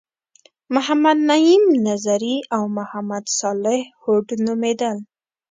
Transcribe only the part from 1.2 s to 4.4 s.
نعیم نظري او محمد صالح هوډ